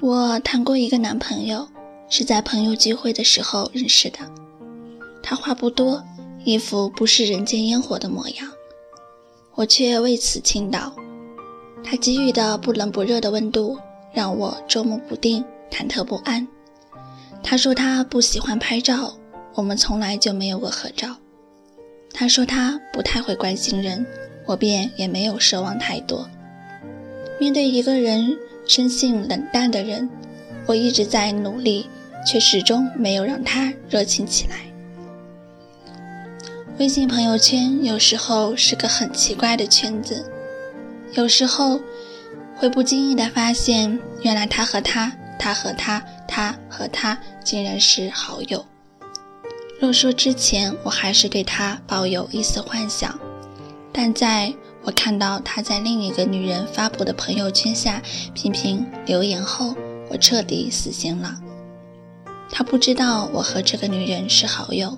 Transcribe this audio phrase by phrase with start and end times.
[0.00, 1.66] 我谈过一个男朋友，
[2.10, 4.18] 是在朋友聚会的时候认识的。
[5.22, 6.04] 他话不多，
[6.44, 8.46] 一副不食人间烟火的模样，
[9.54, 10.92] 我却为此倾倒。
[11.82, 13.78] 他给予的不冷不热的温度，
[14.12, 16.46] 让我捉摸不定，忐忑不安。
[17.42, 19.16] 他说他不喜欢拍照，
[19.54, 21.16] 我们从来就没有过合照。
[22.12, 24.06] 他说他不太会关心人，
[24.44, 26.28] 我便也没有奢望太多。
[27.40, 28.36] 面对一个人。
[28.66, 30.08] 生性冷淡的人，
[30.66, 31.88] 我一直在努力，
[32.26, 34.56] 却始终没有让他热情起来。
[36.78, 40.24] 微信朋友圈有时候是个很奇怪的圈子，
[41.14, 41.80] 有时候
[42.56, 48.64] 会不经意的发现，原来他和他，他和他，他和他竟然是好友。
[49.78, 53.18] 若说之前我还是对他抱有一丝幻想，
[53.92, 54.52] 但在。
[54.86, 58.00] 我看到他在另一个女人发布的朋友圈下
[58.34, 59.74] 频频留言后，
[60.08, 61.40] 我彻底死心了。
[62.52, 64.96] 他不知道我和这个女人是好友，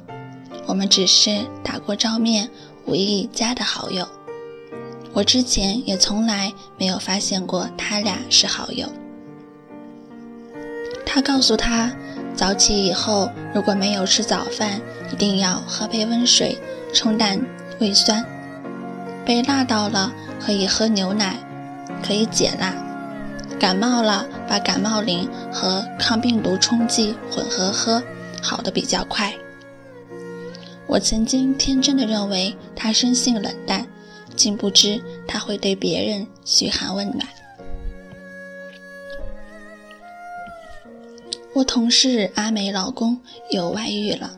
[0.66, 2.50] 我们只是打过照面、
[2.84, 4.06] 无意加的好友。
[5.14, 8.86] 我之前也从来没有发现过他俩是好友。
[11.06, 11.90] 他告诉他，
[12.34, 16.58] 早起以后如果没有吃早饭，一定要喝杯温水
[16.92, 17.40] 冲淡
[17.80, 18.22] 胃酸。
[19.28, 21.36] 被辣到了，可以喝牛奶，
[22.02, 22.72] 可以解辣；
[23.60, 28.02] 感冒了，把感冒灵和抗病毒冲剂混合喝，
[28.40, 29.30] 好的比较快。
[30.86, 33.86] 我曾经天真的认为他生性冷淡，
[34.34, 37.28] 竟不知他会对别人嘘寒问暖。
[41.52, 43.20] 我同事阿美老公
[43.50, 44.30] 有外遇了，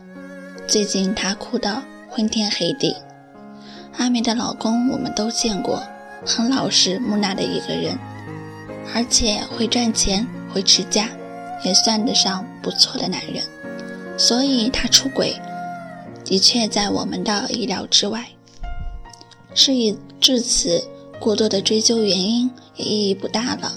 [0.66, 2.96] 最近他哭得昏天黑地。
[3.98, 5.82] 阿梅的老公我们都见过，
[6.24, 7.98] 很老实木讷的一个人，
[8.94, 11.08] 而且会赚钱，会持家，
[11.64, 13.42] 也算得上不错的男人。
[14.16, 15.34] 所以他出轨，
[16.24, 18.26] 的确在我们的意料之外。
[19.54, 20.84] 事已至此，
[21.18, 23.72] 过多的追究原因也意义不大了。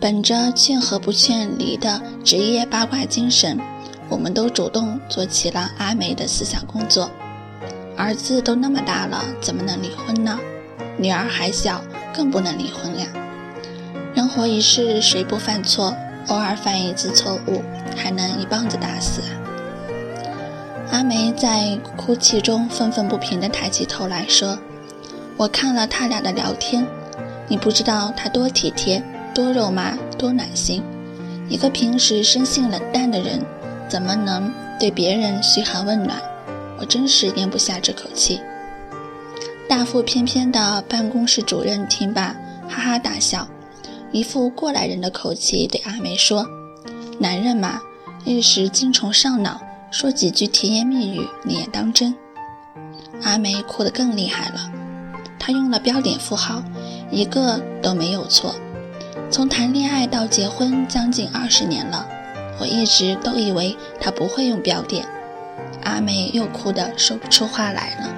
[0.00, 3.58] 本着劝和不劝离的职业八卦精神，
[4.08, 7.10] 我们都主动做起了阿梅的思想工作。
[7.96, 10.38] 儿子都那么大了，怎么能离婚呢？
[10.98, 11.82] 女儿还小，
[12.14, 13.06] 更不能离婚呀。
[14.14, 15.94] 人活一世，谁不犯错？
[16.28, 17.62] 偶尔犯一次错误，
[17.96, 19.22] 还能一棒子打死？
[20.90, 24.58] 阿梅在哭泣中愤愤不平地抬起头来说
[25.36, 26.86] ：“我看了他俩的聊天，
[27.48, 29.02] 你不知道他多体贴，
[29.34, 30.82] 多肉麻，多暖心。
[31.48, 33.40] 一个平时生性冷淡的人，
[33.88, 36.20] 怎么能对别人嘘寒问暖？”
[36.78, 38.40] 我真是咽不下这口气。
[39.68, 42.36] 大腹翩翩的办公室主任听罢，
[42.68, 43.48] 哈哈大笑，
[44.12, 46.46] 一副过来人的口气对阿梅说
[47.18, 47.80] ：“男人嘛，
[48.24, 49.60] 一时精虫上脑，
[49.90, 52.14] 说几句甜言蜜语，你也当真？”
[53.22, 54.70] 阿梅哭得更厉害了。
[55.38, 56.62] 她用了标点符号，
[57.10, 58.54] 一个都没有错。
[59.30, 62.06] 从谈恋爱到结婚将近二十年了，
[62.60, 65.04] 我一直都以为她不会用标点。
[65.96, 68.14] 阿梅又哭得说不出话来了。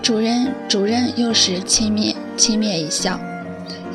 [0.00, 3.18] 主任，主任又是轻蔑轻蔑一笑，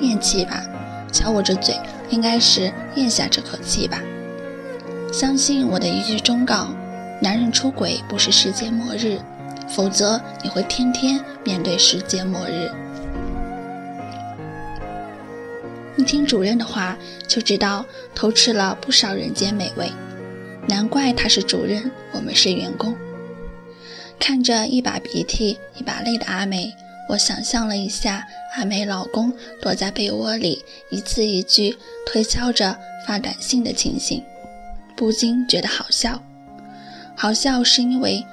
[0.02, 0.62] 咽气吧，
[1.10, 1.74] 瞧我这嘴，
[2.10, 4.02] 应该是咽下这口气吧。
[5.14, 6.68] 相信我的一句忠告：
[7.22, 9.20] 男人出轨不是世界末日，
[9.70, 12.70] 否则你会天天面对世界末日。
[15.96, 19.90] 你听主任的话，就知道偷吃了不少人间美味。
[20.68, 22.96] 难怪他是主任，我们是员工。
[24.20, 26.74] 看着一把鼻涕一把泪的阿梅，
[27.10, 29.32] 我想象了一下阿梅老公
[29.62, 34.24] 躲在被窝里一字一句推敲着发短信的情形，
[34.96, 36.22] 不禁觉得好笑。
[37.16, 38.26] 好笑是因为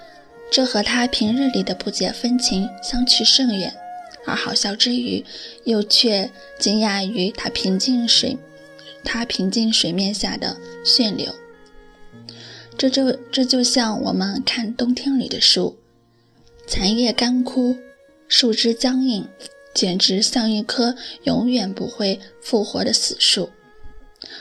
[0.51, 3.75] 这和他平日里的不解风情相去甚远，
[4.25, 5.25] 而好笑之余，
[5.65, 8.39] 又却惊讶于他平静水，
[9.05, 11.35] 他平静水面下的旋流。
[12.83, 15.79] 这就这就像我们看冬天里的树，
[16.67, 17.77] 残叶干枯，
[18.27, 19.29] 树枝僵硬，
[19.73, 23.51] 简直像一棵永远不会复活的死树。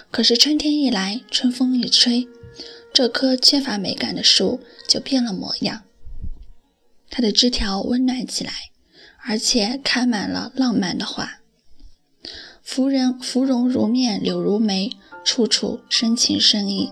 [0.09, 2.27] 可是春天一来，春风一吹，
[2.91, 5.83] 这棵缺乏美感的树就变了模样。
[7.11, 8.51] 它的枝条温暖起来，
[9.23, 11.41] 而且开满了浪漫的花。
[12.63, 14.89] 芙蓉芙蓉如面，柳如眉，
[15.23, 16.91] 处处深情深意。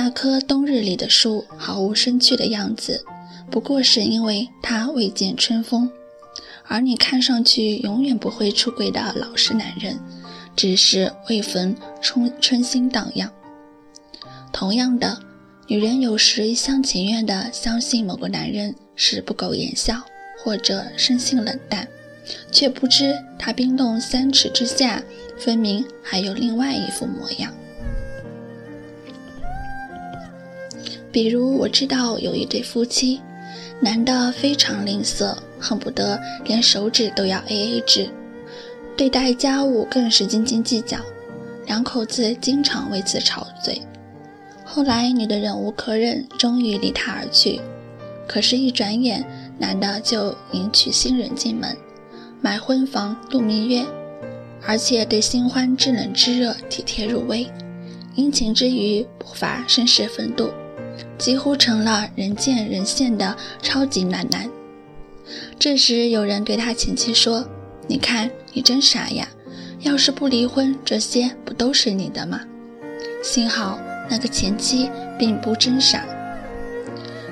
[0.00, 3.04] 那棵冬日里的树毫无生趣的样子，
[3.50, 5.90] 不过是因为它未见春风。
[6.68, 9.98] 而你看上去永远不会出轨的老实男人，
[10.54, 13.28] 只是未逢春春心荡漾。
[14.52, 15.18] 同样的，
[15.66, 20.00] 女人有时一厢情愿地相信某个男人是不苟言笑，
[20.38, 21.88] 或者生性冷淡，
[22.52, 25.02] 却不知他冰冻三尺之下，
[25.36, 27.52] 分明还有另外一副模样。
[31.10, 33.20] 比如，我知道有一对夫妻，
[33.80, 38.08] 男的非常吝啬，恨不得连手指都要 A A 制，
[38.96, 40.98] 对待家务更是斤斤计较，
[41.66, 43.80] 两口子经常为此吵嘴。
[44.64, 47.58] 后来，女的忍无可忍，终于离他而去。
[48.26, 49.24] 可是，一转眼，
[49.58, 51.74] 男的就迎娶新人进门，
[52.42, 53.82] 买婚房度蜜月，
[54.66, 57.50] 而且对新欢知冷知热，体贴入微，
[58.14, 60.50] 殷勤之余不乏绅士风度。
[61.18, 64.48] 几乎成了人见人羡的超级暖男。
[65.58, 67.44] 这时，有人对他前妻说
[67.86, 69.28] ：“你看，你真傻呀！
[69.80, 72.40] 要是不离婚，这些不都是你的吗？”
[73.22, 73.78] 幸好
[74.08, 74.88] 那个前妻
[75.18, 76.06] 并不真傻。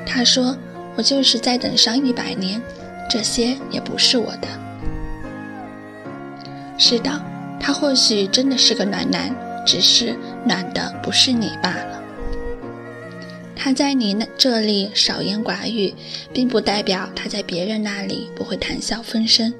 [0.05, 0.57] 他说
[0.97, 2.61] ：“我就是再等上一百年，
[3.09, 4.49] 这些也不是我的。”
[6.77, 7.23] 是的，
[7.59, 9.35] 他或许真的是个暖男，
[9.65, 11.96] 只是暖的不是你罢了。
[13.67, 15.93] 他在你那这里少言寡语，
[16.33, 19.51] 并不代表他在别人那里不会谈笑风生；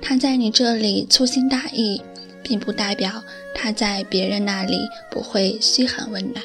[0.00, 2.00] 他在你这里粗心大意，
[2.40, 4.78] 并不代表他在别人那里
[5.10, 6.40] 不会嘘寒问暖。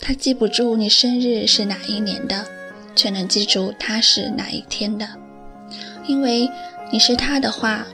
[0.00, 2.44] 他记不住你生日是哪一年的，
[2.96, 5.06] 却能记住他是哪一天的，
[6.04, 6.50] 因为
[6.90, 7.86] 你是他的话，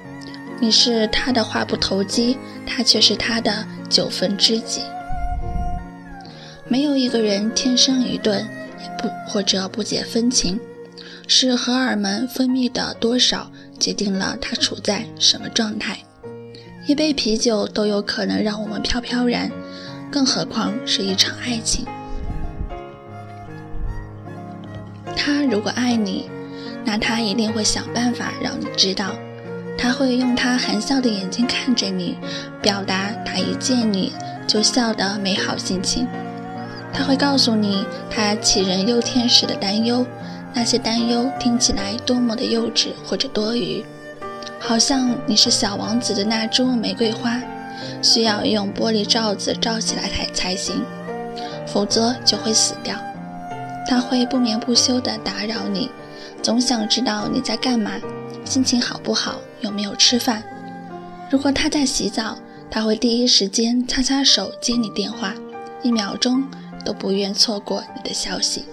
[0.58, 4.80] 你是他的话不投机，他却是他的九分知己。
[6.68, 10.58] 没有一个人天生愚钝，也不或者不解风情，
[11.28, 15.98] 是荷尔蒙分泌的多少决定了他处在什么状态。
[16.86, 19.50] 一杯啤酒都有可能让我们飘飘然，
[20.10, 21.84] 更何况是一场爱情。
[25.16, 26.28] 他如果爱你，
[26.84, 29.12] 那他一定会想办法让你知道，
[29.78, 32.18] 他会用他含笑的眼睛看着你，
[32.60, 34.12] 表达他一见你
[34.46, 36.06] 就笑的美好心情。
[36.96, 40.04] 他会告诉你他杞人忧天时的担忧，
[40.54, 43.84] 那些担忧听起来多么的幼稚或者多余，
[44.58, 47.38] 好像你是小王子的那株玫瑰花，
[48.00, 50.82] 需要用玻璃罩子罩起来才才行，
[51.66, 52.96] 否则就会死掉。
[53.86, 55.90] 他会不眠不休地打扰你，
[56.42, 57.92] 总想知道你在干嘛，
[58.44, 60.42] 心情好不好，有没有吃饭。
[61.30, 62.38] 如果他在洗澡，
[62.70, 65.34] 他会第一时间擦擦手接你电话，
[65.82, 66.42] 一秒钟。
[66.86, 68.64] 都不愿错过你的消息。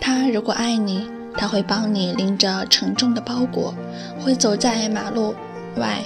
[0.00, 3.74] 他如果爱你，他会帮你拎着沉重的包裹，
[4.18, 5.34] 会走在马路
[5.76, 6.02] 外，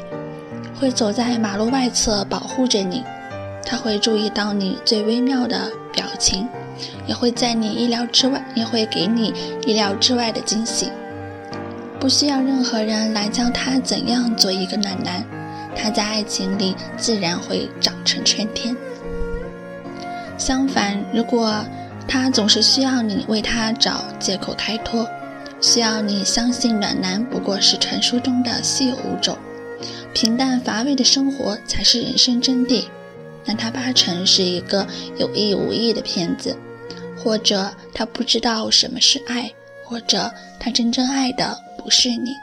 [0.78, 3.04] 会走在马路外侧保护着你。
[3.64, 6.46] 他会注意到你最微妙的表情，
[7.06, 9.32] 也会在你意料之外，也会给你
[9.64, 10.90] 意料之外的惊喜。
[11.98, 15.24] 不需要任何人来教他怎样做一个暖男，
[15.74, 18.76] 他在爱情里自然会长成春天。
[20.36, 21.64] 相反，如果
[22.06, 25.08] 他总是需要你为他找借口开脱，
[25.60, 29.38] 需要你相信暖男不过是传说中的稀有物种，
[30.12, 32.84] 平淡乏味的生活才是人生真谛，
[33.44, 34.86] 那他八成是一个
[35.16, 36.56] 有意无意的骗子，
[37.16, 39.50] 或者他不知道什么是爱，
[39.84, 42.34] 或者他真正爱的不是你，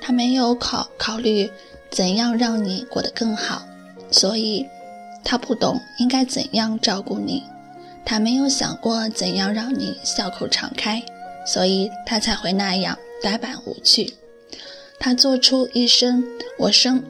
[0.00, 1.50] 他没有考考虑
[1.90, 3.62] 怎样让你过得更好，
[4.10, 4.64] 所以。
[5.24, 7.42] 他不懂应该怎样照顾你，
[8.04, 11.02] 他没有想过怎样让你笑口常开，
[11.46, 14.14] 所以他才会那样呆板无趣。
[14.98, 16.24] 他做出一生
[16.58, 17.02] 我生，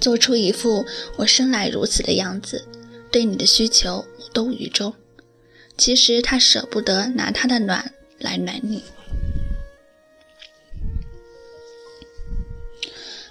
[0.00, 0.84] 做出一副
[1.16, 2.66] 我生来如此的样子，
[3.10, 4.94] 对你的需求无动于衷。
[5.76, 8.82] 其实他舍不得拿他的暖来暖你，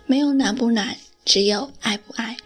[0.06, 0.96] 没有暖不暖，
[1.26, 2.38] 只有爱不爱。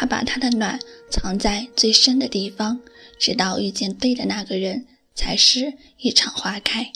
[0.00, 0.80] 他把他的暖
[1.10, 2.80] 藏在最深的地方，
[3.18, 6.90] 直到遇见对的那个人，才是一场花开。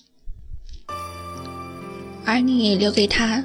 [2.24, 3.44] 而你留给他，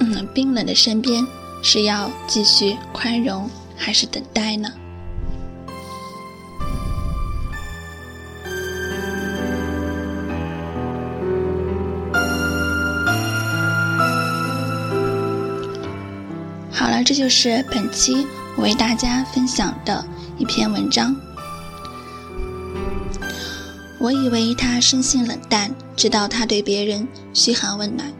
[0.00, 1.26] 嗯，冰冷的身边，
[1.62, 3.48] 是要继续宽容，
[3.78, 4.70] 还是等待呢？
[16.70, 18.26] 好了，这就是本期。
[18.60, 20.04] 为大家分享的
[20.36, 21.16] 一篇文章。
[23.98, 28.12] 我以为他生性冷淡，直到他对别人嘘寒问暖。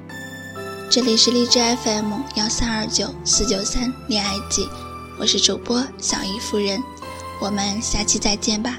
[0.91, 4.67] 这里是荔枝 FM 幺三二九四九三恋爱记，
[5.19, 6.83] 我是主播小姨夫人，
[7.41, 8.79] 我们下期再见吧。